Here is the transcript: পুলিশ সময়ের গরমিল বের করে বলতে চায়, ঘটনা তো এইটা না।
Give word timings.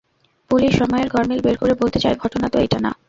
পুলিশ 0.51 0.71
সময়ের 0.77 1.07
গরমিল 1.09 1.39
বের 1.41 1.57
করে 1.57 1.73
বলতে 1.73 1.97
চায়, 1.99 2.15
ঘটনা 2.15 2.47
তো 2.49 2.57
এইটা 2.59 2.79
না। 2.79 2.91